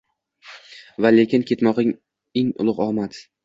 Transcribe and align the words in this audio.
va 1.05 1.11
lekin 1.17 1.47
ketmog’ing– 1.51 1.95
eng 2.41 2.53
ulug’ 2.61 2.85
omad. 2.91 3.25